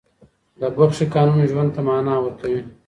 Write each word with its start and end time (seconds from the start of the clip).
د 0.59 0.61
بښې 0.75 1.05
قانون 1.15 1.39
ژوند 1.51 1.69
ته 1.75 1.81
معنا 1.87 2.15
ورکوي. 2.19 2.61